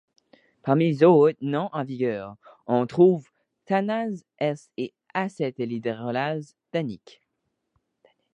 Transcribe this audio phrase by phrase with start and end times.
[0.63, 3.29] Parmi les autres noms en vigueur, on trouve
[3.67, 7.21] tannase S et acetylhydrolase tannique.